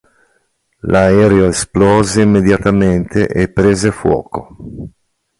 L'aereo 0.87 1.45
esplose 1.45 2.21
immediatamente 2.23 3.27
e 3.27 3.51
prese 3.51 3.91
fuoco. 3.91 4.57